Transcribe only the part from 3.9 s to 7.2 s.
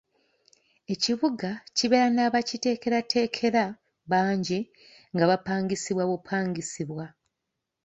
bangi nga bapangisibwa bupangisibwa.